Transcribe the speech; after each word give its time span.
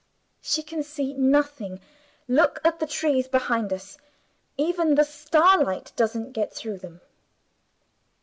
"She 0.41 0.63
can 0.63 0.81
see 0.81 1.13
nothing. 1.13 1.79
Look 2.27 2.59
at 2.63 2.79
the 2.79 2.87
trees 2.87 3.27
behind 3.27 3.71
us. 3.71 3.99
Even 4.57 4.95
the 4.95 5.03
starlight 5.05 5.93
doesn't 5.95 6.31
get 6.31 6.51
through 6.51 6.79
them." 6.79 7.01